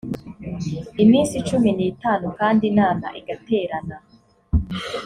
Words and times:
iminsi 1.03 1.35
cumi 1.47 1.69
n 1.77 1.79
itanu 1.91 2.27
kandi 2.39 2.63
inama 2.71 3.07
igaterana 3.19 3.97